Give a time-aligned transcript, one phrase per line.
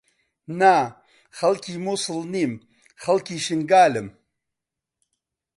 [0.59, 0.75] نا،
[1.37, 2.53] خەڵکی مووسڵ نیم،
[3.03, 4.07] خەڵکی شنگالم.